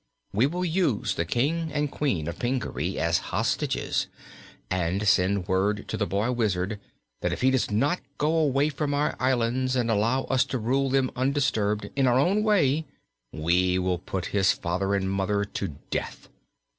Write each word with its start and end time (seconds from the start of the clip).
We 0.33 0.47
will 0.47 0.65
use 0.65 1.13
the 1.13 1.25
King 1.25 1.71
and 1.71 1.91
Queen 1.91 2.27
of 2.27 2.39
Pingaree 2.39 2.97
as 2.97 3.19
hostages, 3.29 4.07
and 4.71 5.07
send 5.07 5.47
word 5.47 5.87
to 5.89 5.95
the 5.95 6.07
boy 6.07 6.31
wizard 6.31 6.79
that 7.21 7.31
if 7.31 7.41
he 7.41 7.51
does 7.51 7.69
not 7.69 7.99
go 8.17 8.33
away 8.35 8.69
from 8.69 8.95
our 8.95 9.15
islands 9.19 9.75
and 9.75 9.91
allow 9.91 10.23
us 10.23 10.43
to 10.45 10.57
rule 10.57 10.89
them 10.89 11.11
undisturbed, 11.15 11.91
in 11.95 12.07
our 12.07 12.17
own 12.17 12.41
way, 12.41 12.85
we 13.31 13.77
will 13.77 13.99
put 13.99 14.25
his 14.33 14.53
father 14.53 14.95
and 14.95 15.07
mother 15.11 15.45
to 15.45 15.67
death. 15.91 16.27